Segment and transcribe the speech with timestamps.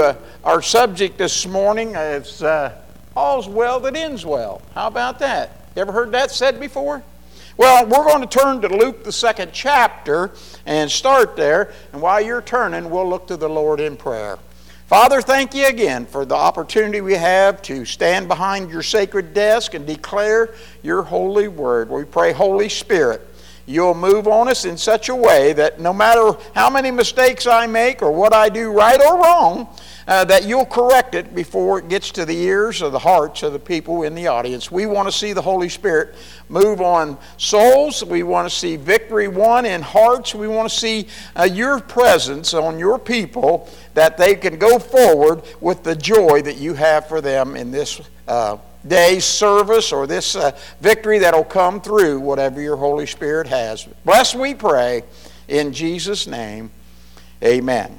[0.00, 1.94] uh, our subject this morning.
[1.94, 2.80] It's uh,
[3.14, 4.62] all's well that ends well.
[4.74, 5.68] How about that?
[5.76, 7.02] You ever heard that said before?
[7.56, 10.32] Well, we're going to turn to Luke, the second chapter,
[10.64, 11.72] and start there.
[11.92, 14.38] And while you're turning, we'll look to the Lord in prayer.
[14.86, 19.74] Father, thank you again for the opportunity we have to stand behind your sacred desk
[19.74, 21.90] and declare your holy word.
[21.90, 23.24] We pray, Holy Spirit,
[23.66, 27.66] you'll move on us in such a way that no matter how many mistakes I
[27.66, 29.68] make or what I do right or wrong,
[30.10, 33.52] uh, that you'll correct it before it gets to the ears or the hearts of
[33.52, 34.70] the people in the audience.
[34.70, 36.16] We want to see the Holy Spirit
[36.48, 38.04] move on souls.
[38.04, 40.34] We want to see victory won in hearts.
[40.34, 41.06] We want to see
[41.36, 46.56] uh, your presence on your people that they can go forward with the joy that
[46.56, 48.00] you have for them in this.
[48.26, 48.56] Uh,
[48.86, 53.86] day's service or this uh, victory that'll come through whatever your Holy Spirit has.
[54.04, 55.02] Bless, we pray,
[55.48, 56.70] in Jesus' name.
[57.42, 57.98] Amen.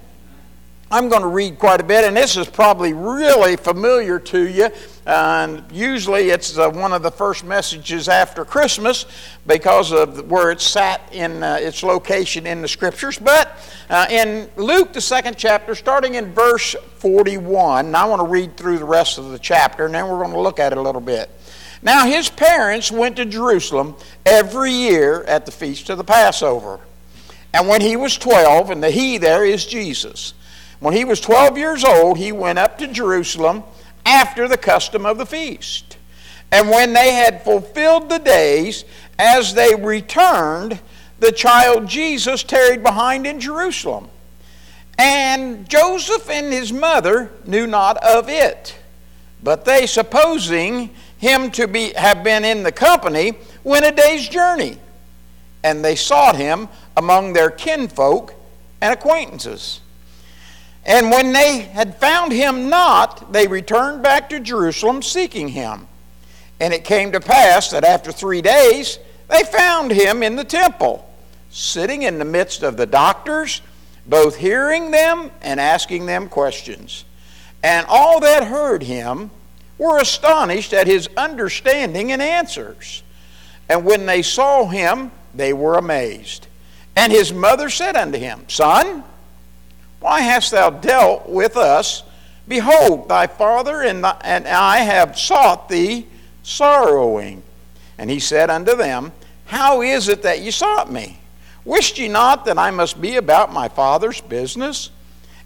[0.94, 4.68] I'm going to read quite a bit, and this is probably really familiar to you.
[5.06, 9.06] And usually it's uh, one of the first messages after Christmas
[9.48, 13.18] because of where it's sat in uh, its location in the scriptures.
[13.18, 13.58] But
[13.90, 18.58] uh, in Luke, the second chapter, starting in verse 41, and I want to read
[18.58, 20.82] through the rest of the chapter, and then we're going to look at it a
[20.82, 21.30] little bit.
[21.82, 26.82] Now, his parents went to Jerusalem every year at the feast of the Passover.
[27.54, 30.34] And when he was 12, and the he there is Jesus.
[30.82, 33.64] When he was 12 years old, he went up to Jerusalem
[34.04, 35.98] after the custom of the feast.
[36.52, 38.84] And when they had fulfilled the days,
[39.20, 40.80] as they returned,
[41.20, 44.10] the child Jesus tarried behind in Jerusalem.
[44.98, 48.76] And Joseph and his mother knew not of it.
[49.44, 54.80] But they, supposing him to be, have been in the company, went a day's journey.
[55.64, 58.34] And they sought him among their kinfolk
[58.82, 59.81] and acquaintances.
[60.86, 65.88] And when they had found him not, they returned back to Jerusalem seeking him.
[66.60, 69.00] And it came to pass that after three days,
[69.30, 71.08] they found him in the temple,
[71.50, 73.62] sitting in the midst of the doctors,
[74.06, 77.06] both hearing them and asking them questions.
[77.64, 79.30] And all that heard him
[79.78, 83.04] were astonished at his understanding and answers.
[83.70, 86.48] And when they saw him, they were amazed.
[86.96, 89.04] And his mother said unto him, Son,
[90.02, 92.04] why hast thou dealt with us?
[92.48, 96.08] Behold, thy father and, and I have sought thee
[96.44, 97.44] sorrowing.
[97.98, 99.14] And he said unto them,
[99.46, 101.20] How is it that ye sought me?
[101.64, 104.90] Wist ye not that I must be about my father's business?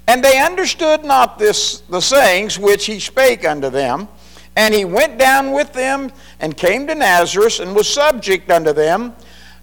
[0.07, 4.07] And they understood not this, the sayings which he spake unto them.
[4.55, 9.13] And he went down with them and came to Nazareth and was subject unto them.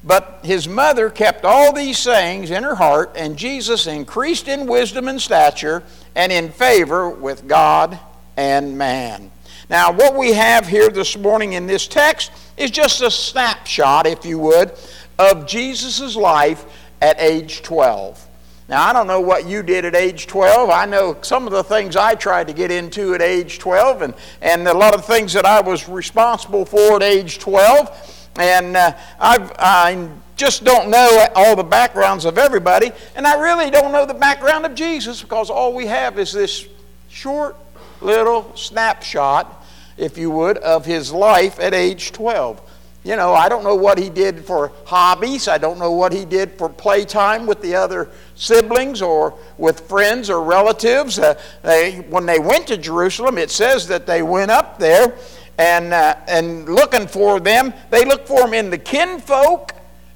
[0.05, 5.07] But his mother kept all these sayings in her heart, and Jesus increased in wisdom
[5.07, 5.83] and stature
[6.15, 7.99] and in favor with God
[8.37, 9.31] and man.
[9.71, 14.25] Now, what we have here this morning in this text is just a snapshot, if
[14.25, 14.73] you would,
[15.19, 16.65] of Jesus' life
[17.01, 18.29] at age 12.
[18.69, 20.71] Now, I don't know what you did at age 12.
[20.71, 24.15] I know some of the things I tried to get into at age 12, and,
[24.41, 28.22] and a lot of things that I was responsible for at age 12.
[28.37, 33.93] And uh, i just don't know all the backgrounds of everybody, and I really don't
[33.93, 36.67] know the background of Jesus because all we have is this
[37.09, 37.57] short
[38.01, 39.65] little snapshot,
[39.97, 42.61] if you would, of his life at age 12.
[43.05, 45.49] You know, I don't know what he did for hobbies.
[45.49, 50.31] I don't know what he did for playtime with the other siblings or with friends
[50.31, 51.19] or relatives.
[51.19, 55.17] Uh, they, when they went to Jerusalem, it says that they went up there
[55.59, 57.73] and, uh, and looking for them.
[57.91, 59.73] They look for them in the kinfolk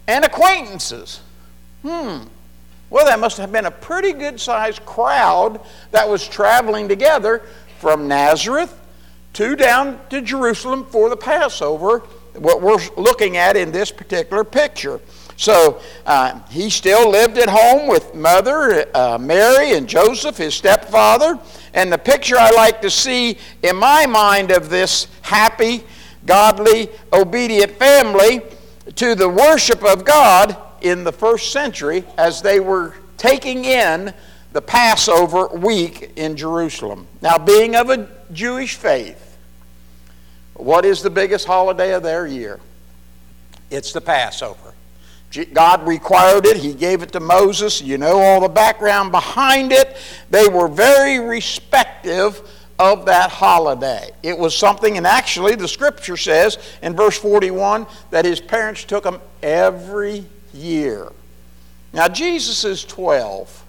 [0.06, 1.20] and acquaintances.
[1.82, 2.24] Hmm.
[2.88, 5.60] Well, that must have been a pretty good sized crowd
[5.90, 7.42] that was traveling together
[7.78, 8.78] from Nazareth
[9.34, 11.98] to down to Jerusalem for the Passover,
[12.34, 15.00] what we're looking at in this particular picture.
[15.36, 21.38] So uh, he still lived at home with mother, uh, Mary, and Joseph, his stepfather.
[21.76, 25.84] And the picture I like to see in my mind of this happy,
[26.24, 28.40] godly, obedient family
[28.96, 34.14] to the worship of God in the first century as they were taking in
[34.52, 37.06] the Passover week in Jerusalem.
[37.20, 39.36] Now, being of a Jewish faith,
[40.54, 42.58] what is the biggest holiday of their year?
[43.70, 44.72] It's the Passover.
[45.44, 46.56] God required it.
[46.56, 47.80] He gave it to Moses.
[47.80, 49.96] You know all the background behind it.
[50.30, 52.40] They were very respective
[52.78, 54.10] of that holiday.
[54.22, 59.04] It was something, and actually, the scripture says in verse 41 that his parents took
[59.04, 61.10] him every year.
[61.92, 63.64] Now, Jesus is 12.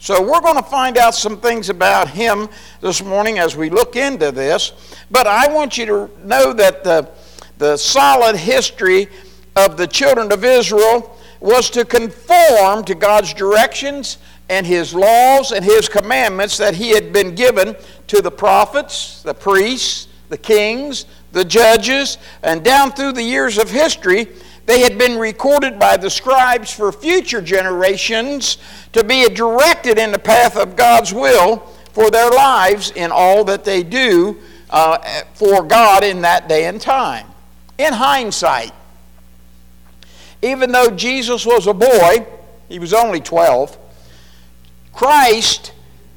[0.00, 2.48] So we're going to find out some things about him
[2.80, 4.72] this morning as we look into this.
[5.10, 7.10] But I want you to know that the,
[7.58, 9.08] the solid history
[9.56, 14.18] of the children of Israel was to conform to God's directions
[14.48, 17.76] and his laws and his commandments that he had been given
[18.08, 23.70] to the prophets, the priests, the kings, the judges, and down through the years of
[23.70, 24.28] history,
[24.66, 28.58] they had been recorded by the scribes for future generations
[28.92, 31.58] to be directed in the path of God's will
[31.92, 34.38] for their lives in all that they do
[34.70, 34.98] uh,
[35.34, 37.26] for God in that day and time.
[37.78, 38.72] In hindsight,
[40.42, 42.26] even though Jesus was a boy,
[42.68, 43.76] he was only 12,
[44.92, 45.72] Christ,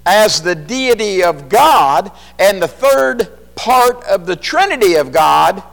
[0.05, 5.63] as the deity of God and the third part of the Trinity of God,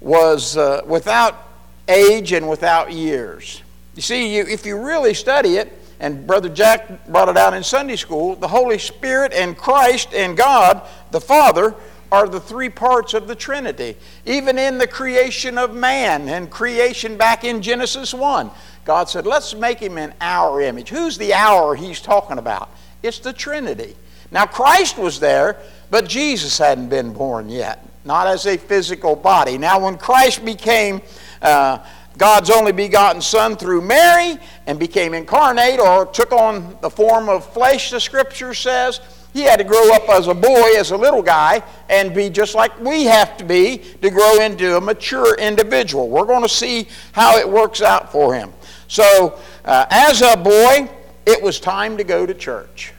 [0.00, 1.48] was uh, without
[1.88, 3.62] age and without years.
[3.96, 7.64] You see, you, if you really study it, and Brother Jack brought it out in
[7.64, 11.74] Sunday school, the Holy Spirit and Christ and God, the Father,
[12.10, 13.96] are the three parts of the Trinity.
[14.24, 18.50] Even in the creation of man and creation back in Genesis 1,
[18.84, 20.88] God said, let's make him in our image.
[20.88, 22.70] Who's the our he's talking about?
[23.02, 23.94] It's the Trinity.
[24.30, 25.58] Now, Christ was there,
[25.90, 29.58] but Jesus hadn't been born yet, not as a physical body.
[29.58, 31.00] Now, when Christ became
[31.40, 31.78] uh,
[32.18, 37.50] God's only begotten Son through Mary and became incarnate or took on the form of
[37.52, 39.00] flesh, the scripture says.
[39.38, 42.56] He had to grow up as a boy, as a little guy, and be just
[42.56, 46.08] like we have to be to grow into a mature individual.
[46.08, 48.52] We're going to see how it works out for him.
[48.88, 50.90] So, uh, as a boy,
[51.24, 52.92] it was time to go to church.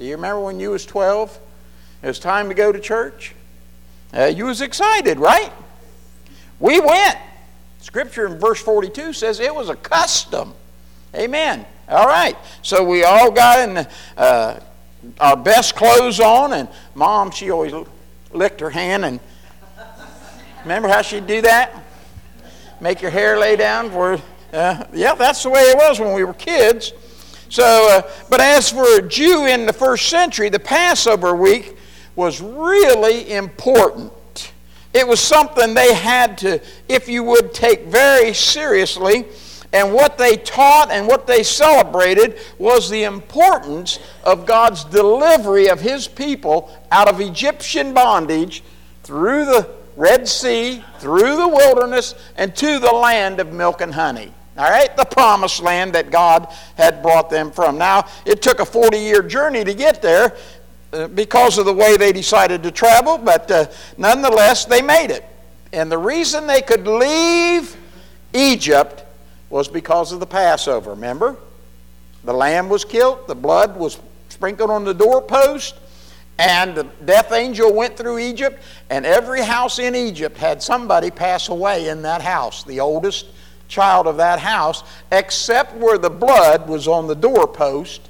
[0.00, 1.38] Do you remember when you was 12?
[2.02, 3.36] It was time to go to church.
[4.12, 5.52] Uh, you was excited, right?
[6.58, 7.16] We went.
[7.78, 10.54] Scripture in verse 42 says it was a custom.
[11.14, 11.64] Amen.
[11.88, 12.36] All right.
[12.62, 13.86] So we all got in
[14.16, 14.58] uh,
[15.20, 17.72] our best clothes on, and mom, she always
[18.32, 19.04] licked her hand.
[19.04, 19.20] And
[20.62, 21.84] remember how she'd do that?
[22.80, 24.20] Make your hair lay down for.
[24.52, 26.92] Uh, yeah, that's the way it was when we were kids.
[27.48, 31.76] So, uh, but as for a Jew in the first century, the Passover week
[32.14, 34.12] was really important.
[34.92, 39.26] It was something they had to, if you would, take very seriously.
[39.72, 45.80] And what they taught and what they celebrated was the importance of God's delivery of
[45.80, 48.62] His people out of Egyptian bondage
[49.02, 54.32] through the Red Sea, through the wilderness, and to the land of milk and honey.
[54.56, 57.78] All right, the promised land that God had brought them from.
[57.78, 60.36] Now, it took a 40 year journey to get there,
[60.92, 63.66] uh, because of the way they decided to travel, but uh,
[63.98, 65.22] nonetheless, they made it.
[65.72, 67.76] And the reason they could leave
[68.32, 69.04] Egypt
[69.50, 71.36] was because of the Passover, remember?
[72.24, 73.98] The lamb was killed, the blood was
[74.28, 75.74] sprinkled on the doorpost,
[76.38, 81.48] and the death angel went through Egypt, and every house in Egypt had somebody pass
[81.48, 83.26] away in that house, the oldest
[83.66, 88.08] child of that house, except where the blood was on the doorpost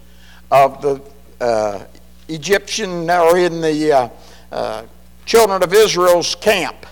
[0.50, 1.02] of the
[1.40, 1.84] uh,
[2.28, 4.08] Egyptian or in the uh,
[4.52, 4.84] uh,
[5.24, 6.86] children of Israel's camp.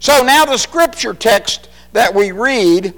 [0.00, 2.94] So now the scripture text that we read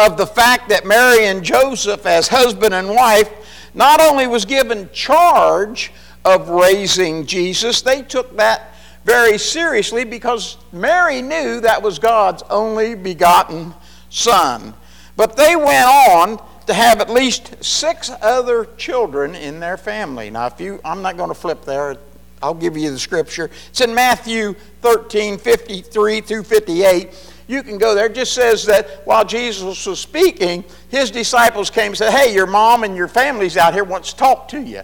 [0.00, 3.30] of the fact that Mary and Joseph, as husband and wife,
[3.74, 5.92] not only was given charge
[6.24, 8.74] of raising Jesus, they took that
[9.04, 13.74] very seriously because Mary knew that was God's only begotten
[14.08, 14.74] Son.
[15.16, 20.30] But they went on to have at least six other children in their family.
[20.30, 21.96] Now, if you, I'm not going to flip there.
[22.42, 23.50] I'll give you the scripture.
[23.68, 27.29] It's in Matthew 13, 53 through 58.
[27.50, 28.06] You can go there.
[28.06, 32.46] It just says that while Jesus was speaking, his disciples came and said, Hey, your
[32.46, 34.82] mom and your family's out here wants to talk to you.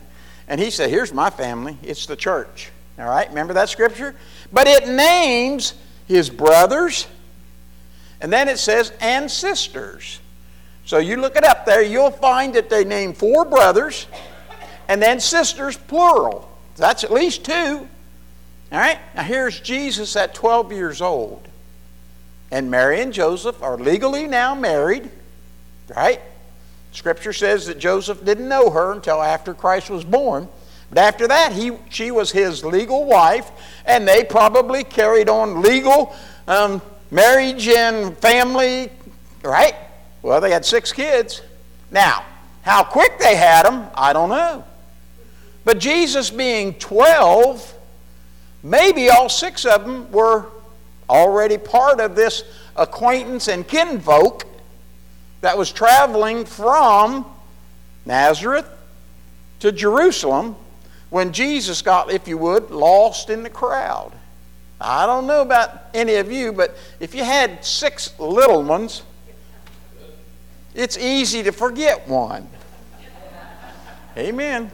[0.49, 1.79] And he said, Here's my family.
[1.85, 2.73] It's the church.
[2.99, 4.17] All right, remember that scripture?
[4.53, 5.75] But it names
[6.09, 7.07] his brothers,
[8.21, 10.19] and then it says, and sisters.
[10.87, 14.09] So you look it up there, you'll find that they name four brothers
[14.89, 16.51] and then sisters, plural.
[16.77, 17.53] That's at least two.
[18.73, 18.99] All right?
[19.15, 21.46] Now here's Jesus at 12 years old.
[22.51, 25.11] And Mary and Joseph are legally now married.
[25.95, 26.21] Right?
[26.93, 30.49] Scripture says that Joseph didn't know her until after Christ was born.
[30.89, 33.51] But after that, he, she was his legal wife,
[33.85, 36.15] and they probably carried on legal
[36.47, 38.91] um, marriage and family,
[39.43, 39.75] right?
[40.23, 41.43] Well, they had six kids.
[41.91, 42.25] Now,
[42.63, 44.65] how quick they had them, I don't know.
[45.65, 47.75] But Jesus being 12,
[48.63, 50.47] maybe all six of them were
[51.09, 52.45] already part of this
[52.77, 54.47] acquaintance and kinfolk
[55.41, 57.27] that was traveling from
[58.05, 58.69] Nazareth
[59.61, 60.57] to Jerusalem
[61.11, 64.13] when Jesus got, if you would, lost in the crowd.
[64.81, 69.03] I don't know about any of you, but if you had six little ones,
[70.75, 72.49] it's easy to forget one.
[74.19, 74.71] Amen.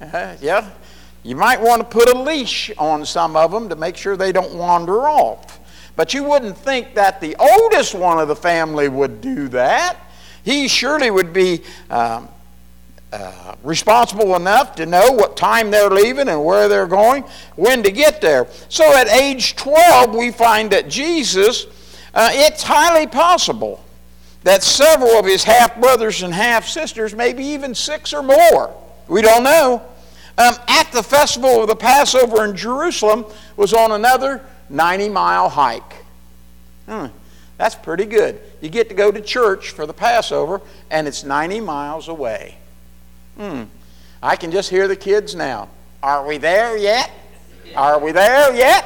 [0.00, 0.70] Uh, yeah.
[1.22, 4.32] You might want to put a leash on some of them to make sure they
[4.32, 5.59] don't wander off.
[5.96, 9.96] But you wouldn't think that the oldest one of the family would do that.
[10.44, 12.28] He surely would be um,
[13.12, 17.24] uh, responsible enough to know what time they're leaving and where they're going,
[17.56, 18.46] when to get there.
[18.68, 21.66] So at age 12, we find that Jesus,
[22.14, 23.84] uh, it's highly possible
[24.44, 28.74] that several of his half brothers and half sisters, maybe even six or more,
[29.08, 29.82] we don't know,
[30.38, 36.04] um, at the festival of the Passover in Jerusalem was on another 90 mile hike.
[36.86, 37.06] Hmm,
[37.58, 38.40] that's pretty good.
[38.60, 40.60] You get to go to church for the Passover,
[40.90, 42.56] and it's 90 miles away.
[43.36, 43.64] Hmm,
[44.22, 45.68] I can just hear the kids now.
[46.02, 47.10] Are we there yet?
[47.76, 48.84] Are we there yet?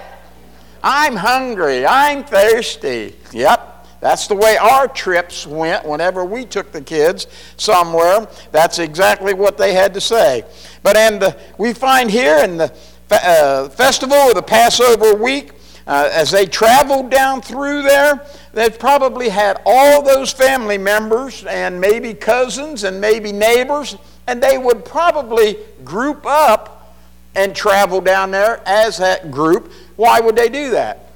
[0.83, 1.87] I'm hungry.
[1.87, 3.15] I'm thirsty.
[3.33, 3.71] Yep.
[4.01, 7.27] That's the way our trips went whenever we took the kids
[7.57, 8.29] somewhere.
[8.53, 10.45] That's exactly what they had to say.
[10.83, 12.71] But and the, we find here in the
[13.11, 15.53] uh, festival of the Passover week,
[15.87, 21.81] uh, as they traveled down through there, they probably had all those family members and
[21.81, 26.97] maybe cousins and maybe neighbors, and they would probably group up
[27.35, 29.71] and travel down there as that group.
[29.97, 31.11] Why would they do that?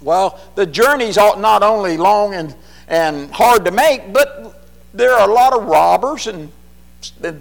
[0.00, 2.54] Well, the journey's ought not only long and,
[2.88, 4.64] and hard to make, but
[4.94, 6.52] there are a lot of robbers and,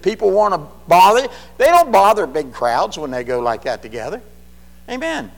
[0.03, 1.27] people want to bother.
[1.57, 4.21] They don't bother big crowds when they go like that together.
[4.87, 5.31] Amen.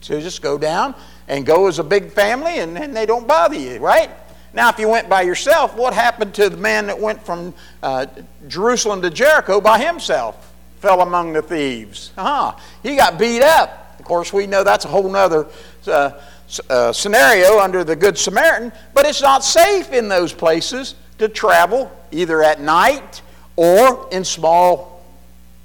[0.00, 0.94] So just go down
[1.26, 4.10] and go as a big family and, and they don't bother you, right?
[4.54, 7.52] Now, if you went by yourself, what happened to the man that went from
[7.82, 8.06] uh,
[8.46, 10.52] Jerusalem to Jericho by himself?
[10.80, 12.12] Fell among the thieves.
[12.16, 12.56] Uh-huh.
[12.82, 13.96] He got beat up.
[13.98, 15.46] Of course, we know that's a whole other
[15.86, 16.12] uh,
[16.70, 21.92] uh, scenario under the Good Samaritan, but it's not safe in those places to travel
[22.10, 23.22] either at night
[23.56, 24.87] or in small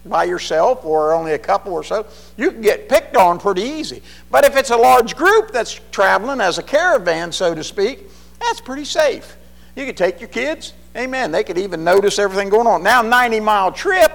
[0.05, 2.05] by yourself or only a couple or so.
[2.37, 4.01] You can get picked on pretty easy.
[4.29, 8.59] But if it's a large group that's traveling as a caravan, so to speak, that's
[8.59, 9.37] pretty safe.
[9.75, 11.31] You could take your kids, amen.
[11.31, 12.83] They could even notice everything going on.
[12.83, 14.11] Now, 90 mile trip,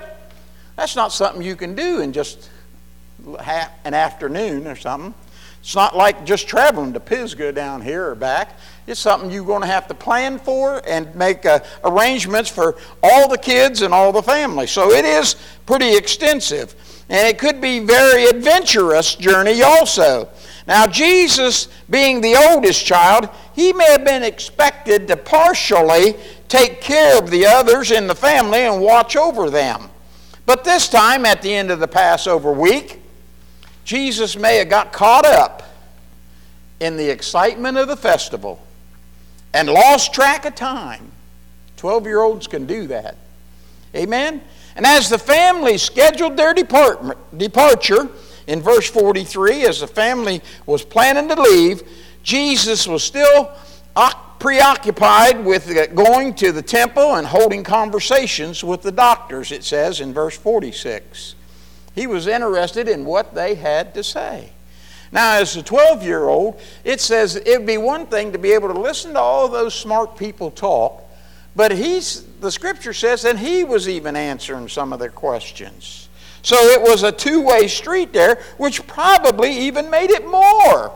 [0.76, 2.50] that's not something you can do in just
[3.26, 5.14] an afternoon or something.
[5.68, 8.58] It's not like just traveling to Pisgah down here or back.
[8.86, 13.28] It's something you're going to have to plan for and make uh, arrangements for all
[13.28, 14.66] the kids and all the family.
[14.66, 16.74] So it is pretty extensive.
[17.10, 20.30] And it could be very adventurous journey also.
[20.66, 26.14] Now, Jesus, being the oldest child, he may have been expected to partially
[26.48, 29.90] take care of the others in the family and watch over them.
[30.46, 33.02] But this time, at the end of the Passover week,
[33.88, 35.62] Jesus may have got caught up
[36.78, 38.62] in the excitement of the festival
[39.54, 41.10] and lost track of time.
[41.78, 43.16] 12 year olds can do that.
[43.94, 44.42] Amen?
[44.76, 48.10] And as the family scheduled their departure,
[48.46, 51.82] in verse 43, as the family was planning to leave,
[52.22, 53.50] Jesus was still
[54.38, 60.12] preoccupied with going to the temple and holding conversations with the doctors, it says in
[60.12, 61.36] verse 46.
[61.98, 64.52] He was interested in what they had to say.
[65.10, 68.72] Now, as a 12 year old, it says it'd be one thing to be able
[68.72, 71.02] to listen to all those smart people talk,
[71.56, 76.08] but he's, the scripture says and he was even answering some of their questions.
[76.42, 80.92] So it was a two way street there, which probably even made it more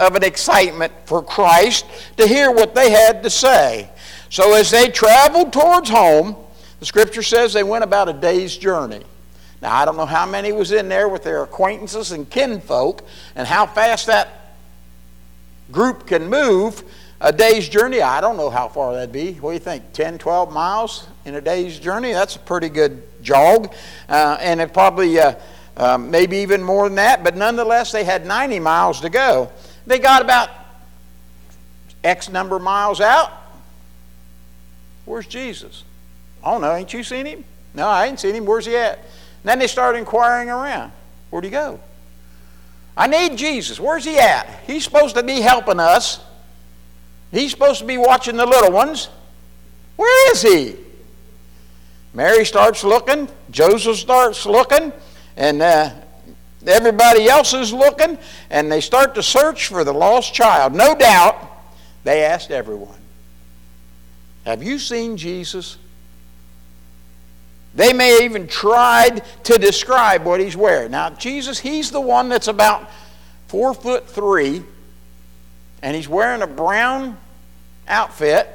[0.00, 1.84] of an excitement for Christ
[2.16, 3.90] to hear what they had to say.
[4.30, 6.36] So as they traveled towards home,
[6.80, 9.04] the scripture says they went about a day's journey.
[9.60, 13.46] Now, I don't know how many was in there with their acquaintances and kinfolk and
[13.46, 14.54] how fast that
[15.72, 16.84] group can move
[17.20, 18.00] a day's journey.
[18.00, 19.32] I don't know how far that'd be.
[19.34, 19.92] What do you think?
[19.92, 22.12] 10, 12 miles in a day's journey?
[22.12, 23.74] That's a pretty good jog.
[24.08, 25.34] Uh, and it probably, uh,
[25.76, 29.50] uh, maybe even more than that, but nonetheless, they had 90 miles to go.
[29.86, 30.50] They got about
[32.04, 33.32] X number of miles out.
[35.04, 35.84] Where's Jesus?
[36.44, 37.44] Oh, no, ain't you seen him?
[37.74, 38.44] No, I ain't seen him.
[38.44, 38.98] Where's he at?
[39.44, 40.92] Then they start inquiring around.
[41.30, 41.80] Where'd he go?
[42.96, 43.78] I need Jesus.
[43.78, 44.62] Where's he at?
[44.66, 46.20] He's supposed to be helping us.
[47.30, 49.08] He's supposed to be watching the little ones.
[49.96, 50.76] Where is he?
[52.12, 53.28] Mary starts looking.
[53.50, 54.92] Joseph starts looking.
[55.36, 55.90] And uh,
[56.66, 58.18] everybody else is looking.
[58.50, 60.74] And they start to search for the lost child.
[60.74, 61.36] No doubt,
[62.04, 62.98] they asked everyone
[64.44, 65.76] Have you seen Jesus?
[67.74, 70.90] They may even tried to describe what he's wearing.
[70.90, 72.90] Now, Jesus, he's the one that's about
[73.46, 74.62] four foot three,
[75.82, 77.18] and he's wearing a brown
[77.86, 78.48] outfit,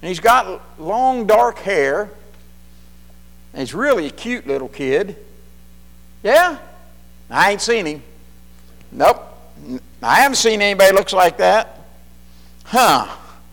[0.00, 2.10] and he's got long dark hair,
[3.52, 5.16] and he's really a cute little kid.
[6.22, 6.58] Yeah?
[7.30, 8.02] I ain't seen him.
[8.90, 9.28] Nope.
[10.02, 11.80] I haven't seen anybody looks like that.
[12.64, 13.08] Huh.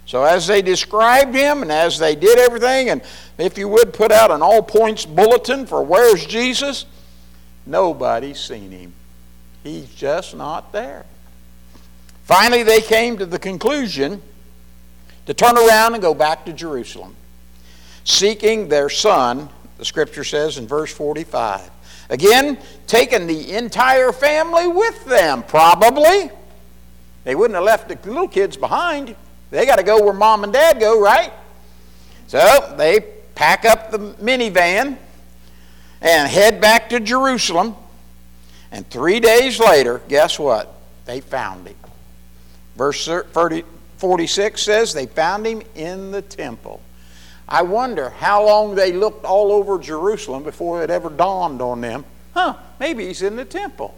[0.10, 3.04] So as they described him and as they did everything, and
[3.38, 6.88] if you would put out an all points bulletin for where's Jesus,
[7.68, 8.94] nobody's seen him.
[9.62, 11.06] He's just not there.
[12.24, 14.20] Finally, they came to the conclusion
[15.28, 17.16] to turn around and go back to Jerusalem,
[18.04, 19.48] seeking their son,
[19.78, 21.70] the scripture says in verse 45.
[22.10, 26.32] Again, taking the entire family with them, probably.
[27.26, 29.16] They wouldn't have left the little kids behind.
[29.52, 31.32] They got to go where mom and dad go, right?
[32.28, 33.02] So they
[33.36, 34.98] pack up the minivan
[36.02, 37.76] and head back to Jerusalem.
[38.72, 40.74] And three days later, guess what?
[41.06, 41.76] They found him.
[42.76, 43.64] Verse 30,
[43.98, 46.82] 46 says they found him in the temple.
[47.48, 52.06] I wonder how long they looked all over Jerusalem before it ever dawned on them.
[52.36, 53.96] Huh, maybe he's in the temple.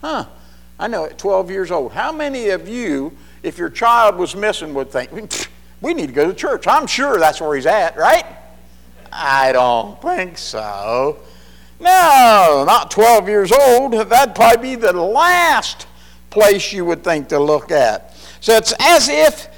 [0.00, 0.26] Huh,
[0.78, 1.92] I know at 12 years old.
[1.92, 5.10] How many of you, if your child was missing, would think,
[5.80, 6.66] we need to go to church?
[6.66, 8.26] I'm sure that's where he's at, right?
[9.12, 11.18] I don't think so.
[11.78, 13.92] No, not 12 years old.
[13.92, 15.86] That'd probably be the last
[16.30, 18.14] place you would think to look at.
[18.40, 19.48] So it's as if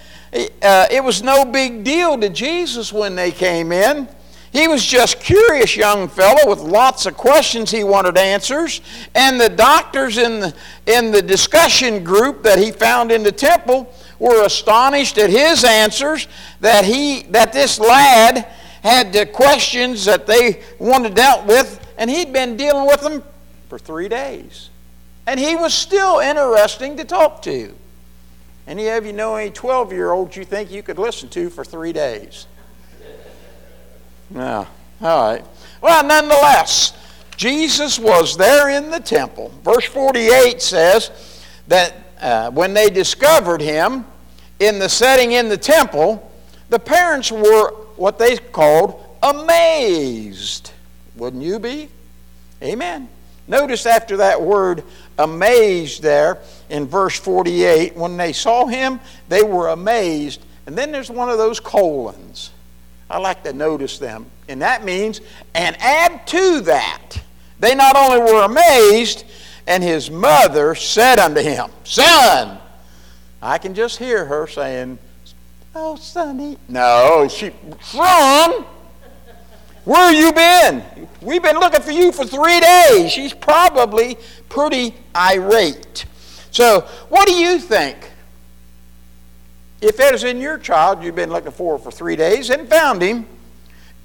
[0.63, 4.09] uh, it was no big deal to Jesus when they came in.
[4.53, 8.81] He was just curious young fellow with lots of questions he wanted answers.
[9.15, 10.55] And the doctors in the,
[10.87, 16.29] in the discussion group that he found in the temple were astonished at his answers
[16.61, 18.49] that he that this lad
[18.83, 23.23] had the questions that they wanted dealt with, and he'd been dealing with them
[23.69, 24.71] for three days.
[25.27, 27.75] And he was still interesting to talk to.
[28.67, 31.65] Any of you know any 12 year olds you think you could listen to for
[31.65, 32.47] three days?
[34.31, 34.67] No.
[35.01, 35.45] All right.
[35.81, 36.93] Well, nonetheless,
[37.37, 39.53] Jesus was there in the temple.
[39.63, 44.05] Verse 48 says that uh, when they discovered him
[44.59, 46.31] in the setting in the temple,
[46.69, 50.73] the parents were what they called amazed.
[51.17, 51.89] Wouldn't you be?
[52.63, 53.09] Amen.
[53.47, 54.85] Notice after that word
[55.19, 56.39] amazed there
[56.69, 60.45] in verse 48, when they saw him, they were amazed.
[60.67, 62.51] And then there's one of those colons.
[63.11, 64.27] I like to notice them.
[64.49, 65.21] And that means,
[65.55, 67.21] and add to that,
[67.61, 69.25] they not only were amazed,
[69.67, 72.59] and his mother said unto him, Son,
[73.41, 74.99] I can just hear her saying,
[75.75, 76.57] Oh, sonny.
[76.69, 78.65] No, she, son,
[79.85, 80.83] where you been?
[81.23, 83.13] We've been looking for you for three days.
[83.13, 84.19] She's probably
[84.49, 86.05] pretty irate.
[86.51, 88.11] So, what do you think?
[89.81, 93.01] If that is in your child you've been looking for for three days and found
[93.01, 93.27] him,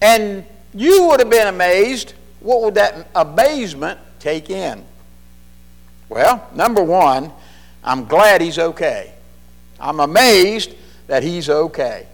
[0.01, 4.83] and you would have been amazed, what would that amazement take in?
[6.09, 7.31] Well, number one,
[7.83, 9.13] I'm glad he's okay.
[9.79, 10.75] I'm amazed
[11.07, 12.07] that he's okay.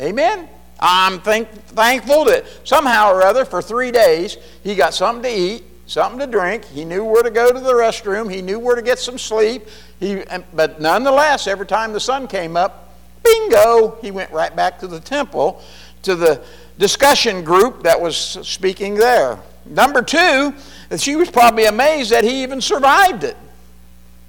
[0.00, 0.48] Amen?
[0.80, 5.64] I'm think, thankful that somehow or other for three days he got something to eat,
[5.88, 6.64] something to drink.
[6.66, 8.32] He knew where to go to the restroom.
[8.32, 9.66] He knew where to get some sleep.
[9.98, 10.22] He,
[10.52, 15.00] but nonetheless, every time the sun came up, bingo, he went right back to the
[15.00, 15.62] temple,
[16.02, 16.42] to the
[16.78, 19.38] discussion group that was speaking there.
[19.64, 20.54] Number two,
[20.96, 23.36] she was probably amazed that he even survived it.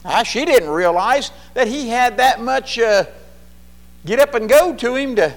[0.05, 3.05] Ah, she didn't realize that he had that much uh,
[4.05, 5.35] get up and go to him to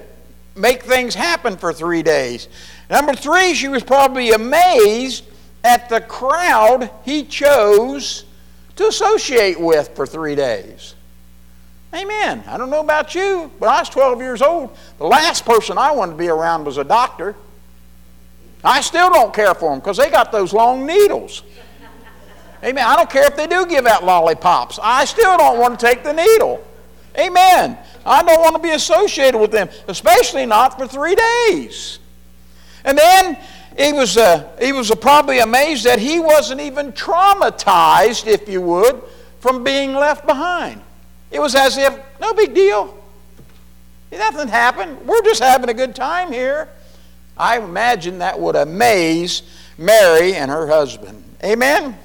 [0.55, 2.47] make things happen for three days.
[2.89, 5.25] Number three, she was probably amazed
[5.63, 8.25] at the crowd he chose
[8.75, 10.95] to associate with for three days.
[11.93, 12.43] Amen.
[12.47, 14.75] I don't know about you, but I was 12 years old.
[14.97, 17.35] The last person I wanted to be around was a doctor.
[18.63, 21.43] I still don't care for them because they got those long needles.
[22.63, 22.83] Amen.
[22.85, 24.79] I don't care if they do give out lollipops.
[24.81, 26.65] I still don't want to take the needle.
[27.17, 27.77] Amen.
[28.05, 31.99] I don't want to be associated with them, especially not for three days.
[32.85, 33.37] And then
[33.77, 39.01] he was, uh, he was probably amazed that he wasn't even traumatized, if you would,
[39.39, 40.81] from being left behind.
[41.31, 42.97] It was as if, no big deal.
[44.11, 45.07] Nothing happened.
[45.07, 46.69] We're just having a good time here.
[47.35, 49.41] I imagine that would amaze
[49.77, 51.23] Mary and her husband.
[51.43, 51.97] Amen?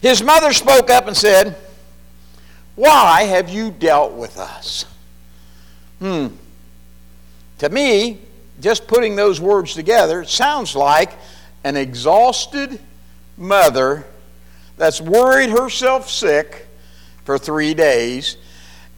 [0.00, 1.56] His mother spoke up and said,
[2.76, 4.84] why have you dealt with us?
[5.98, 6.28] Hmm.
[7.58, 8.20] To me,
[8.60, 11.12] just putting those words together, it sounds like
[11.64, 12.80] an exhausted
[13.36, 14.04] mother
[14.76, 16.66] that's worried herself sick
[17.24, 18.36] for three days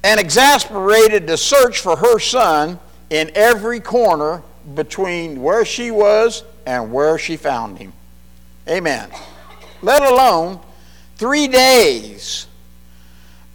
[0.03, 2.79] and exasperated to search for her son
[3.11, 4.43] in every corner
[4.75, 7.93] between where she was and where she found him.
[8.69, 9.11] Amen.
[9.83, 10.61] Let alone
[11.17, 12.47] three days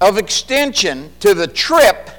[0.02, 2.10] of extension to the trip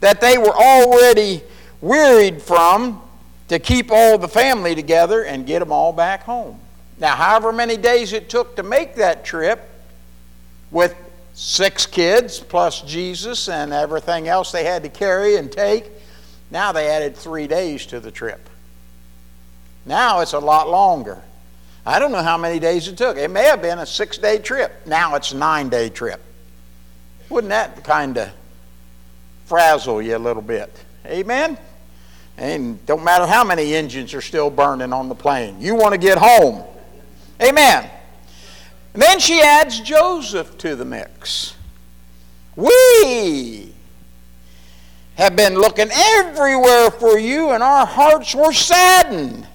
[0.00, 1.42] that they were already
[1.80, 3.00] wearied from
[3.48, 6.58] to keep all the family together and get them all back home.
[6.98, 9.68] Now, however many days it took to make that trip
[10.70, 10.94] with
[11.34, 15.90] six kids plus Jesus and everything else they had to carry and take,
[16.50, 18.48] now they added three days to the trip.
[19.86, 21.20] Now it's a lot longer.
[21.86, 23.18] I don't know how many days it took.
[23.18, 24.72] It may have been a six day trip.
[24.86, 26.22] Now it's a nine day trip.
[27.28, 28.30] Wouldn't that kind of
[29.46, 30.72] frazzle you a little bit?
[31.04, 31.58] Amen?
[32.36, 35.60] And don't matter how many engines are still burning on the plane.
[35.60, 36.64] You want to get home.
[37.42, 37.88] Amen.
[38.92, 41.54] And then she adds Joseph to the mix.
[42.56, 43.72] We
[45.16, 49.46] have been looking everywhere for you, and our hearts were saddened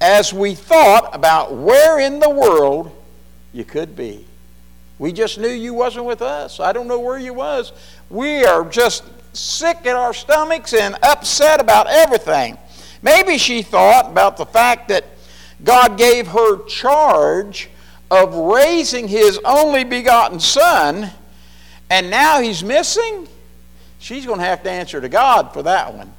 [0.00, 2.90] as we thought about where in the world
[3.52, 4.26] you could be.
[4.98, 6.58] We just knew you wasn't with us.
[6.58, 7.72] I don't know where you was.
[8.08, 9.04] We are just
[9.38, 12.58] sick in our stomachs and upset about everything.
[13.02, 15.04] Maybe she thought about the fact that
[15.62, 17.70] God gave her charge
[18.10, 21.10] of raising his only begotten son,
[21.90, 23.28] and now he's missing.
[23.98, 26.12] She's going to have to answer to God for that one.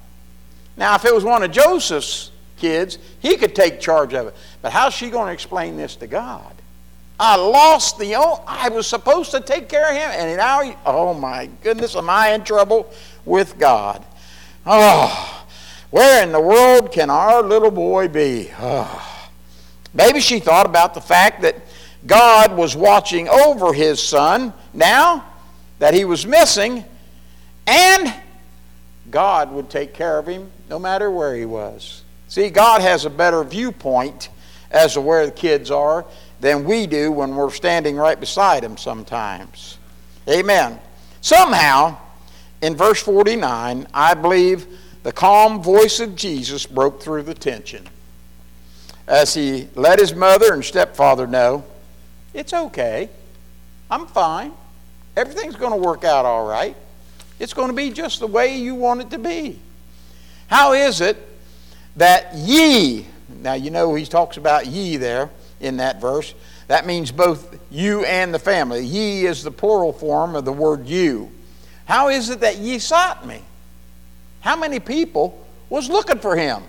[0.75, 4.35] Now, if it was one of Joseph's kids, he could take charge of it.
[4.61, 6.53] But how's she going to explain this to God?
[7.19, 11.49] I lost the I was supposed to take care of him, and now, oh my
[11.63, 12.91] goodness, am I in trouble
[13.25, 14.05] with God?
[14.65, 15.45] Oh,
[15.89, 18.51] where in the world can our little boy be?
[18.59, 19.03] Oh.
[19.93, 21.55] Maybe she thought about the fact that
[22.05, 25.25] God was watching over his son now
[25.79, 26.85] that he was missing,
[27.65, 28.13] and
[29.09, 32.03] God would take care of him no matter where he was.
[32.27, 34.29] See, God has a better viewpoint
[34.69, 36.05] as to where the kids are
[36.39, 39.77] than we do when we're standing right beside him sometimes.
[40.29, 40.79] Amen.
[41.21, 41.97] Somehow,
[42.61, 44.67] in verse 49, I believe
[45.03, 47.87] the calm voice of Jesus broke through the tension
[49.07, 51.63] as he let his mother and stepfather know
[52.33, 53.09] it's okay.
[53.89, 54.51] I'm fine.
[55.15, 56.75] Everything's going to work out all right.
[57.39, 59.59] It's going to be just the way you want it to be.
[60.47, 61.17] How is it
[61.95, 63.07] that ye,
[63.41, 66.33] now you know he talks about ye there in that verse.
[66.67, 68.83] That means both you and the family.
[68.83, 71.31] Ye is the plural form of the word you.
[71.85, 73.41] How is it that ye sought me?
[74.41, 76.63] How many people was looking for him?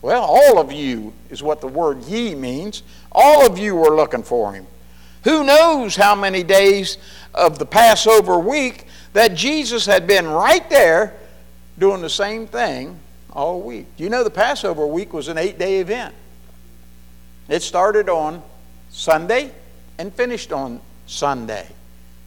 [0.00, 2.82] Well, all of you is what the word ye means.
[3.10, 4.66] All of you were looking for him.
[5.24, 6.98] Who knows how many days
[7.34, 11.14] of the Passover week that Jesus had been right there
[11.78, 12.98] doing the same thing
[13.32, 13.86] all week.
[13.96, 16.14] You know the Passover week was an eight day event?
[17.48, 18.42] It started on
[18.90, 19.52] Sunday
[19.98, 21.66] and finished on Sunday.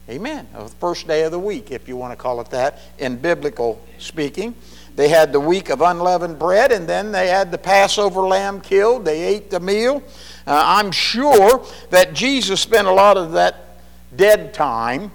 [0.08, 0.48] Amen.
[0.52, 3.80] The first day of the week, if you want to call it that, in biblical
[3.98, 4.54] speaking.
[4.94, 9.04] They had the week of unleavened bread, and then they had the Passover lamb killed.
[9.04, 10.02] They ate the meal.
[10.46, 13.78] Uh, I'm sure that Jesus spent a lot of that
[14.14, 15.10] dead time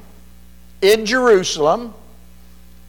[0.81, 1.93] in Jerusalem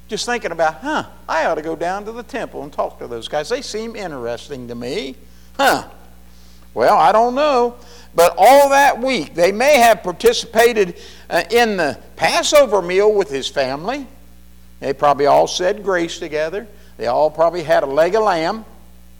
[0.07, 3.07] just thinking about, huh, I ought to go down to the temple and talk to
[3.07, 3.51] those guys.
[3.51, 5.17] They seem interesting to me.
[5.59, 5.91] Huh.
[6.79, 7.75] Well, I don't know.
[8.15, 10.95] But all that week, they may have participated
[11.29, 14.07] uh, in the Passover meal with his family.
[14.79, 16.69] They probably all said grace together.
[16.97, 18.65] They all probably had a leg of lamb.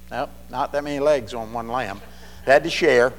[0.09, 2.01] Nope, not that many legs on one lamb.
[2.47, 3.13] They had to share.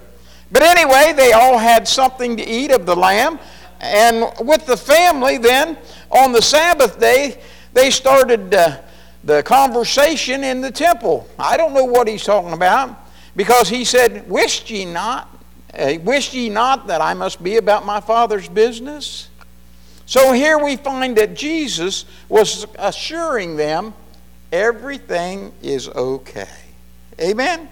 [0.54, 3.39] But anyway, they all had something to eat of the lamb.
[3.82, 5.78] And with the family, then,
[6.10, 7.41] on the Sabbath day,
[7.73, 8.78] they started uh,
[9.21, 11.28] the conversation in the temple.
[11.38, 13.08] I don't know what he's talking about
[13.39, 15.30] because he said, Wished ye not,
[15.73, 19.30] uh, wished ye not that I must be about my Father's business?
[20.06, 23.93] So here we find that Jesus was assuring them
[24.52, 26.49] everything is okay.
[27.17, 27.69] Amen?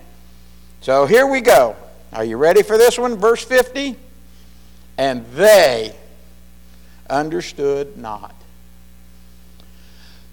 [0.80, 1.76] So here we go.
[2.14, 3.18] Are you ready for this one?
[3.18, 3.98] Verse 50.
[4.98, 5.94] And they
[7.10, 8.34] understood not.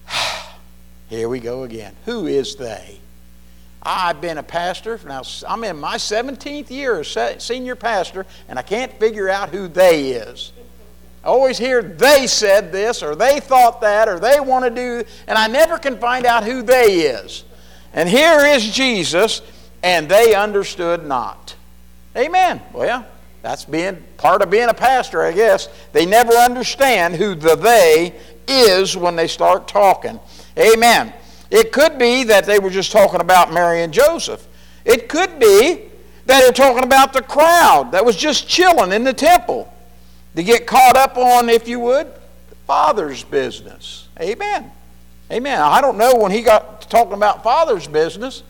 [1.09, 1.97] Here we go again.
[2.05, 3.01] Who is they?
[3.85, 4.99] I've been a pastor.
[5.07, 9.69] Now, I'm in my 17th year as senior pastor, and I can't figure out who
[9.69, 10.53] they is.
[11.23, 15.05] I always hear they said this, or they thought that, or they want to do,
[15.27, 17.45] and I never can find out who they is.
[17.93, 19.41] And here is Jesus,
[19.83, 21.55] and they understood not.
[22.17, 22.61] Amen.
[22.73, 23.07] Well,
[23.43, 25.69] that's being part of being a pastor, I guess.
[25.93, 28.15] They never understand who the they
[28.47, 30.21] is when they start talking.
[30.59, 31.13] Amen.
[31.55, 34.45] It could be that they were just talking about Mary and Joseph.
[34.85, 35.85] It could be
[36.27, 39.73] that they're talking about the crowd that was just chilling in the temple
[40.35, 42.09] to get caught up on, if you would,
[42.49, 44.09] the Father's business.
[44.21, 44.73] Amen.
[45.31, 45.61] Amen.
[45.61, 48.43] I don't know when he got talking about Father's business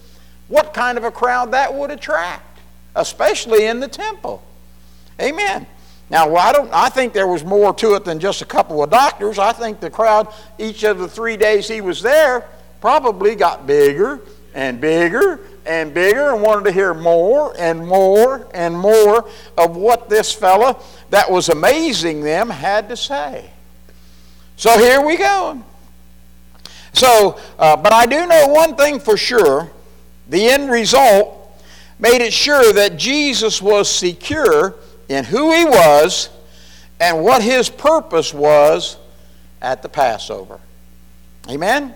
[0.49, 2.59] what kind of a crowd that would attract,
[2.97, 4.43] especially in the temple.
[5.21, 5.67] Amen.
[6.09, 6.73] Now, well, I don't.
[6.73, 9.39] I think there was more to it than just a couple of doctors.
[9.39, 12.49] I think the crowd, each of the three days he was there,
[12.85, 14.21] probably got bigger
[14.53, 20.11] and bigger and bigger and wanted to hear more and more and more of what
[20.11, 23.51] this fella that was amazing them had to say.
[24.59, 25.65] So here we go.
[26.93, 29.71] So, uh, but I do know one thing for sure:
[30.29, 31.59] the end result
[31.99, 34.75] made it sure that Jesus was secure
[35.09, 36.29] in who he was
[37.01, 38.99] and what his purpose was
[39.63, 40.61] at the Passover.
[41.49, 41.95] Amen?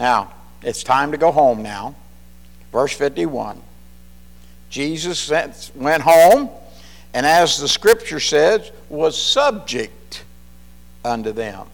[0.00, 0.32] Now,
[0.62, 1.94] it's time to go home now.
[2.72, 3.62] Verse 51.
[4.68, 5.30] Jesus
[5.76, 6.50] went home,
[7.14, 10.24] and as the scripture says, was subject
[11.04, 11.68] unto them.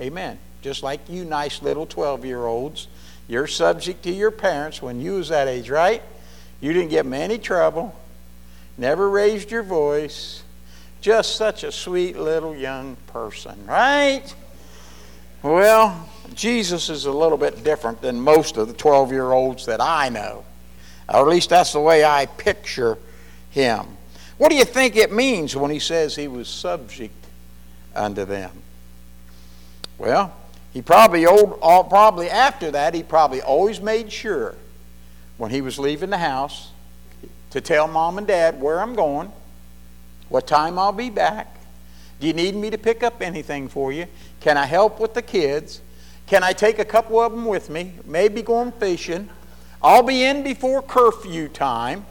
[0.00, 0.38] Amen.
[0.62, 2.86] Just like you nice little 12 year olds,
[3.26, 6.02] you're subject to your parents when you was that age, right?
[6.60, 7.96] You didn't give them any trouble
[8.80, 10.42] never raised your voice,
[11.02, 14.34] just such a sweet little young person, right?
[15.42, 19.80] Well, Jesus is a little bit different than most of the 12 year olds that
[19.80, 20.44] I know.
[21.08, 22.98] Or at least that's the way I picture
[23.50, 23.86] him.
[24.38, 27.14] What do you think it means when he says he was subject
[27.94, 28.50] unto them?
[29.98, 30.34] Well,
[30.72, 34.54] he probably, old, probably after that, he probably always made sure
[35.36, 36.70] when he was leaving the house
[37.50, 39.32] to tell mom and dad where I'm going,
[40.28, 41.56] what time I'll be back.
[42.20, 44.06] Do you need me to pick up anything for you?
[44.40, 45.80] Can I help with the kids?
[46.30, 47.92] Can I take a couple of them with me?
[48.06, 49.28] Maybe going fishing.
[49.82, 52.06] I'll be in before curfew time.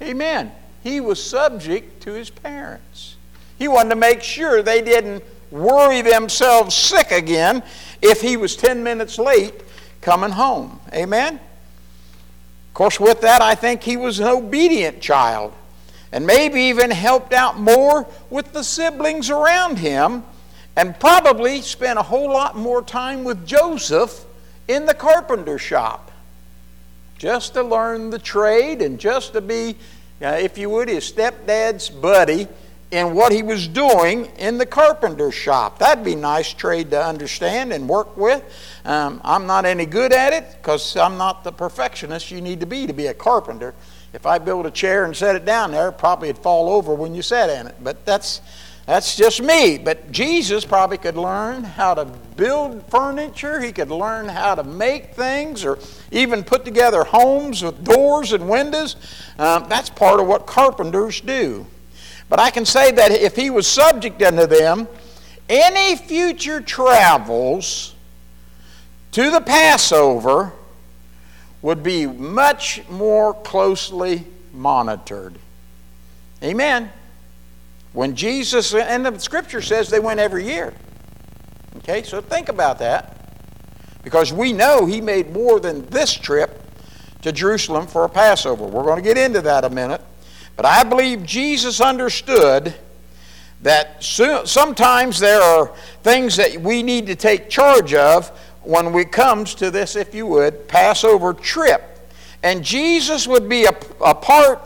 [0.00, 0.52] Amen.
[0.84, 3.16] He was subject to his parents.
[3.58, 7.64] He wanted to make sure they didn't worry themselves sick again
[8.00, 9.54] if he was 10 minutes late
[10.02, 10.78] coming home.
[10.92, 15.52] Amen Of course, with that, I think he was an obedient child
[16.12, 20.22] and maybe even helped out more with the siblings around him
[20.78, 24.24] and probably spent a whole lot more time with Joseph
[24.68, 26.12] in the carpenter shop
[27.18, 29.74] just to learn the trade and just to be,
[30.22, 32.46] uh, if you would, his stepdad's buddy
[32.92, 35.80] in what he was doing in the carpenter shop.
[35.80, 38.44] That'd be nice trade to understand and work with.
[38.84, 42.66] Um, I'm not any good at it because I'm not the perfectionist you need to
[42.66, 43.74] be to be a carpenter.
[44.12, 47.16] If I build a chair and set it down there, probably it'd fall over when
[47.16, 47.74] you sat in it.
[47.82, 48.42] But that's
[48.88, 49.76] that's just me.
[49.76, 53.60] But Jesus probably could learn how to build furniture.
[53.60, 55.78] He could learn how to make things or
[56.10, 58.96] even put together homes with doors and windows.
[59.38, 61.66] Um, that's part of what carpenters do.
[62.30, 64.88] But I can say that if he was subject unto them,
[65.50, 67.94] any future travels
[69.12, 70.54] to the Passover
[71.60, 74.24] would be much more closely
[74.54, 75.38] monitored.
[76.42, 76.90] Amen.
[77.92, 80.74] When Jesus, and the scripture says they went every year.
[81.78, 83.14] Okay, so think about that.
[84.02, 86.62] Because we know he made more than this trip
[87.22, 88.64] to Jerusalem for a Passover.
[88.64, 90.00] We're going to get into that a minute.
[90.56, 92.74] But I believe Jesus understood
[93.62, 98.28] that sometimes there are things that we need to take charge of
[98.62, 101.82] when it comes to this, if you would, Passover trip.
[102.42, 104.62] And Jesus would be a, a part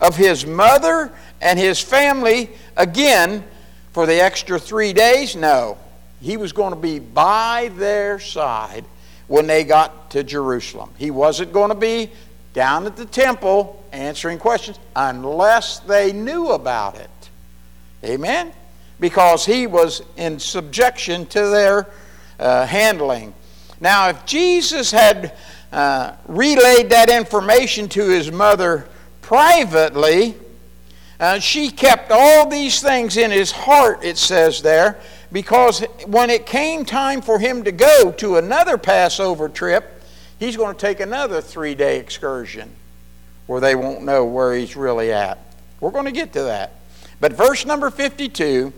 [0.00, 3.44] of his mother and his family again
[3.92, 5.36] for the extra three days?
[5.36, 5.78] No.
[6.20, 8.84] He was going to be by their side
[9.26, 10.90] when they got to Jerusalem.
[10.96, 12.10] He wasn't going to be
[12.54, 17.10] down at the temple answering questions unless they knew about it.
[18.04, 18.52] Amen?
[19.00, 21.88] Because he was in subjection to their
[22.38, 23.34] uh, handling.
[23.80, 25.36] Now, if Jesus had
[25.72, 28.88] uh, relayed that information to his mother
[29.20, 30.36] privately,
[31.20, 34.98] uh, she kept all these things in his heart, it says there,
[35.30, 40.02] because when it came time for him to go to another Passover trip,
[40.38, 42.70] he's going to take another three day excursion
[43.46, 45.38] where they won't know where he's really at.
[45.80, 46.72] We're going to get to that.
[47.20, 48.72] But verse number 52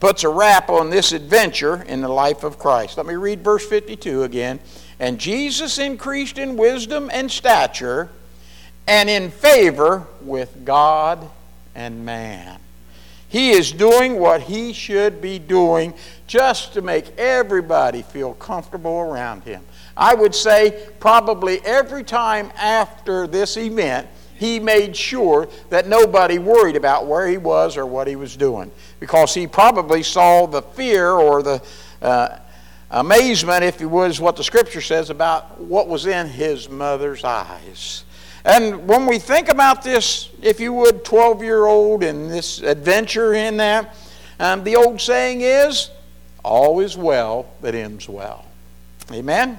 [0.00, 2.96] puts a wrap on this adventure in the life of Christ.
[2.96, 4.60] Let me read verse 52 again.
[5.00, 8.10] And Jesus increased in wisdom and stature
[8.86, 11.30] and in favor with God
[11.74, 12.58] and man.
[13.28, 15.94] He is doing what he should be doing
[16.26, 19.62] just to make everybody feel comfortable around him.
[19.96, 24.06] I would say probably every time after this event,
[24.36, 28.70] he made sure that nobody worried about where he was or what he was doing
[29.00, 31.62] because he probably saw the fear or the
[32.02, 32.38] uh,
[32.90, 38.03] amazement, if it was what the scripture says, about what was in his mother's eyes.
[38.44, 43.32] And when we think about this, if you would, 12 year old and this adventure
[43.32, 43.96] in that,
[44.38, 45.90] um, the old saying is,
[46.44, 48.44] all is well that ends well.
[49.10, 49.58] Amen?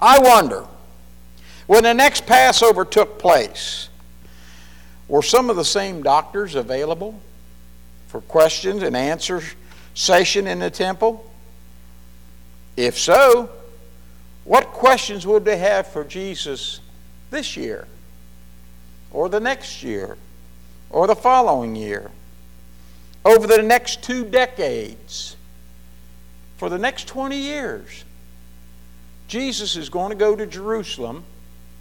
[0.00, 0.66] I wonder,
[1.66, 3.88] when the next Passover took place,
[5.08, 7.20] were some of the same doctors available
[8.06, 9.42] for questions and answer
[9.94, 11.28] session in the temple?
[12.76, 13.50] If so,
[14.44, 16.80] what questions would they have for Jesus
[17.32, 17.88] this year,
[19.10, 20.16] or the next year,
[20.90, 22.12] or the following year,
[23.24, 25.36] over the next two decades,
[26.58, 28.04] for the next 20 years?
[29.26, 31.24] Jesus is going to go to Jerusalem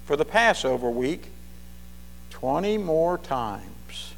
[0.06, 1.28] for the Passover week
[2.32, 4.14] 20 more times.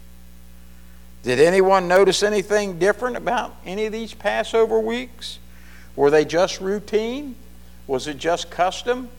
[1.23, 5.39] Did anyone notice anything different about any of these Passover weeks?
[5.95, 7.35] Were they just routine?
[7.87, 9.09] Was it just custom?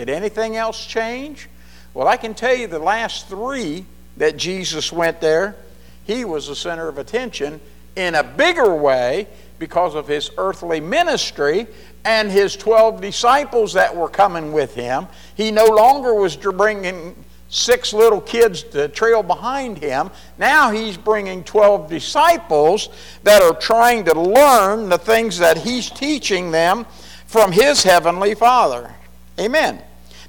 [0.00, 1.50] Did anything else change?
[1.92, 3.84] Well, I can tell you the last three
[4.16, 5.56] that Jesus went there,
[6.04, 7.60] he was the center of attention
[7.96, 9.26] in a bigger way
[9.58, 11.66] because of his earthly ministry
[12.06, 15.06] and his 12 disciples that were coming with him.
[15.34, 17.14] He no longer was bringing
[17.50, 20.10] six little kids to trail behind him.
[20.38, 22.88] Now he's bringing 12 disciples
[23.22, 26.86] that are trying to learn the things that he's teaching them
[27.26, 28.94] from his heavenly Father.
[29.40, 29.82] Amen.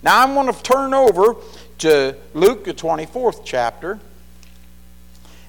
[0.03, 1.35] Now I'm going to turn over
[1.79, 3.99] to Luke, the 24th chapter,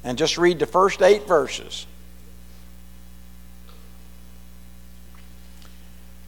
[0.05, 1.87] and just read the first eight verses.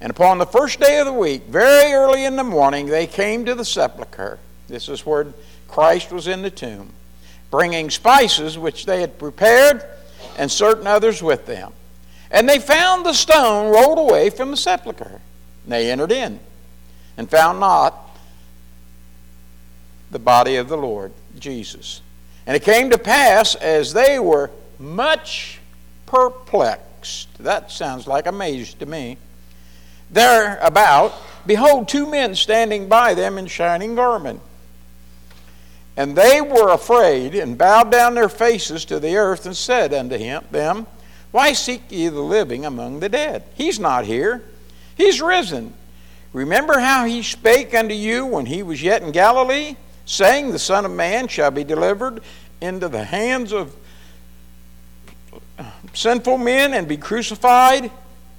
[0.00, 3.46] And upon the first day of the week, very early in the morning, they came
[3.46, 4.38] to the sepulchre.
[4.68, 5.32] This is where
[5.68, 6.92] Christ was in the tomb,
[7.50, 9.82] bringing spices which they had prepared,
[10.37, 11.72] and certain others with them.
[12.30, 15.20] And they found the stone rolled away from the sepulchre.
[15.64, 16.40] And they entered in
[17.16, 18.03] and found not
[20.14, 22.00] the body of the Lord Jesus.
[22.46, 25.59] And it came to pass as they were much
[26.07, 27.37] perplexed.
[27.38, 29.18] That sounds like amazed to me.
[30.12, 31.12] Thereabout,
[31.46, 34.40] behold, two men standing by them in shining garment.
[35.96, 40.16] And they were afraid and bowed down their faces to the earth and said unto
[40.16, 40.87] him, them,
[41.33, 43.42] Why seek ye the living among the dead?
[43.55, 44.44] He's not here.
[44.96, 45.74] He's risen.
[46.33, 49.74] Remember how he spake unto you when he was yet in Galilee,
[50.06, 52.22] saying, The Son of Man shall be delivered
[52.60, 53.74] into the hands of
[55.92, 57.90] sinful men and be crucified,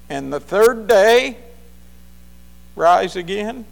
[0.10, 1.38] and the third day
[2.76, 3.66] rise again?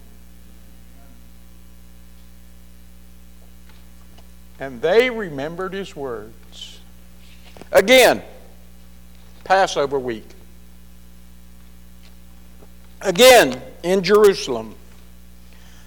[4.58, 6.80] And they remembered his words.
[7.72, 8.22] Again,
[9.42, 10.28] Passover week.
[13.00, 14.74] Again, in Jerusalem.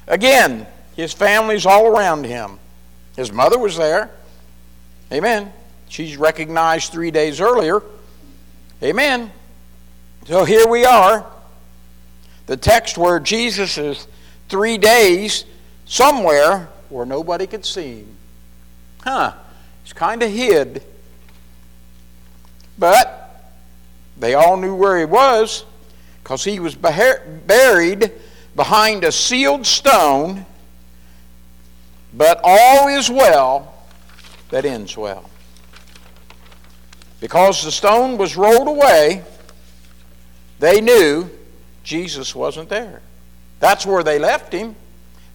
[0.08, 0.68] Again,
[0.98, 2.60] his family's all around him.
[3.16, 4.10] His mother was there.
[5.14, 5.54] Amen.
[5.88, 7.82] She's recognized three days earlier.
[8.84, 9.32] Amen.
[10.26, 11.26] So here we are.
[12.48, 14.08] The text where Jesus is
[14.50, 15.46] three days
[15.86, 18.18] somewhere where nobody could see him.
[19.04, 19.34] Huh,
[19.84, 20.84] he's kind of hid.
[22.80, 23.54] But
[24.18, 25.64] they all knew where he was
[26.24, 28.12] because he was buried
[28.56, 30.46] behind a sealed stone.
[32.14, 33.74] But all is well
[34.50, 35.30] that ends well.
[37.20, 39.24] Because the stone was rolled away,
[40.60, 41.30] they knew
[41.84, 43.02] Jesus wasn't there.
[43.60, 44.76] That's where they left him.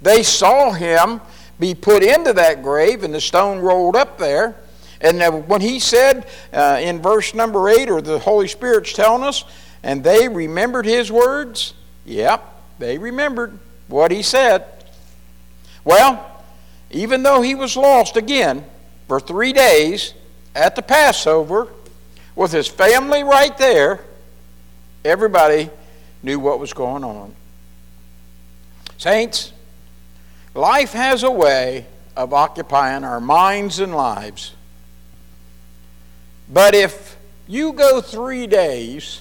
[0.00, 1.20] They saw him
[1.58, 4.56] be put into that grave and the stone rolled up there.
[5.00, 9.44] And when he said uh, in verse number 8, or the Holy Spirit's telling us,
[9.82, 12.44] and they remembered his words, yep,
[12.78, 13.58] they remembered
[13.88, 14.64] what he said.
[15.84, 16.31] Well,
[16.92, 18.64] even though he was lost again
[19.08, 20.14] for three days
[20.54, 21.68] at the Passover
[22.36, 24.00] with his family right there,
[25.04, 25.70] everybody
[26.22, 27.34] knew what was going on.
[28.98, 29.52] Saints,
[30.54, 34.54] Life has a way of occupying our minds and lives.
[36.48, 37.16] But if
[37.48, 39.20] You go three days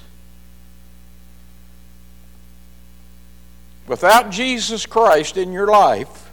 [3.88, 6.31] without Jesus Christ in your life,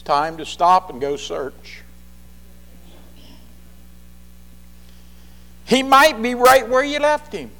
[0.00, 1.82] it's time to stop and go search.
[5.66, 7.50] He might be right where you left him.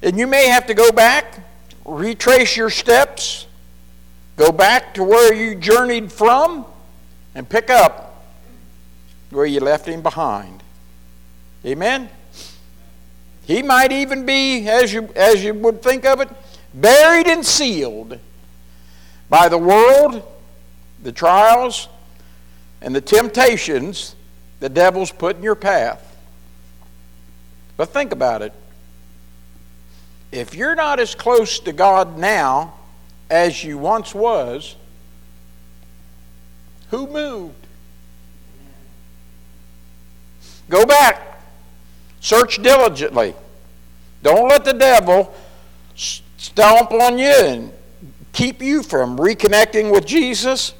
[0.00, 1.40] And you may have to go back,
[1.84, 3.46] retrace your steps,
[4.38, 6.64] go back to where you journeyed from,
[7.34, 8.24] and pick up
[9.28, 10.62] where you left him behind.
[11.66, 12.08] Amen?
[13.44, 16.30] He might even be, as you, as you would think of it,
[16.72, 18.18] buried and sealed
[19.28, 20.22] by the world,
[21.02, 21.88] the trials,
[22.80, 24.14] and the temptations
[24.60, 26.04] the devil's put in your path.
[27.76, 28.52] But think about it.
[30.32, 32.74] If you're not as close to God now
[33.30, 34.74] as you once was,
[36.90, 37.54] who moved?
[40.68, 41.40] Go back.
[42.20, 43.34] Search diligently.
[44.22, 45.32] Don't let the devil
[45.94, 47.72] stomp on you and
[48.38, 50.72] keep you from reconnecting with Jesus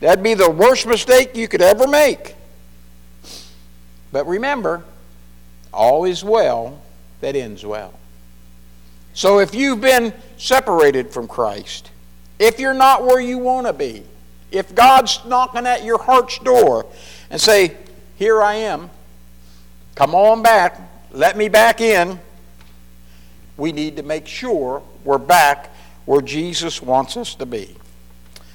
[0.00, 2.34] That'd be the worst mistake you could ever make.
[4.12, 4.84] But remember,
[5.72, 6.80] all is well
[7.20, 7.92] that ends well.
[9.12, 11.90] So if you've been separated from Christ,
[12.38, 14.04] if you're not where you want to be,
[14.52, 16.86] if God's knocking at your heart's door
[17.28, 17.76] and say,
[18.16, 18.90] "Here I am.
[19.96, 20.80] Come on back.
[21.10, 22.20] Let me back in."
[23.56, 25.70] We need to make sure we're back
[26.08, 27.76] where Jesus wants us to be.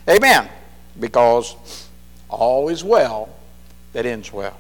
[0.10, 0.50] Amen
[1.00, 1.56] because
[2.30, 3.30] all is well
[3.94, 4.58] that ends well.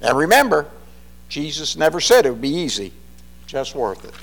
[0.00, 0.66] And remember,
[1.28, 2.92] Jesus never said it would be easy,
[3.46, 4.14] just worth it.